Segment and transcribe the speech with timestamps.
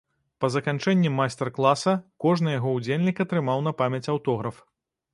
[0.43, 1.95] Па заканчэнні майстар-класа
[2.27, 4.57] кожны яго ўдзельнік атрымаў на памяць аўтограф.